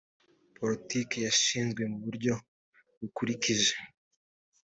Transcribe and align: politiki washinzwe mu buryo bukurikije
politiki 0.57 1.15
washinzwe 1.25 1.81
mu 1.91 1.97
buryo 2.05 2.33
bukurikije 2.99 3.73